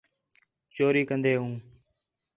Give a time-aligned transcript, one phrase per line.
[0.75, 1.53] چوری کندے ہوں